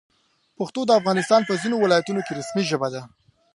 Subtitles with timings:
[0.57, 3.01] پښتو د افغانستان په ځینو ولایتونو کې رسمي ژبه ده.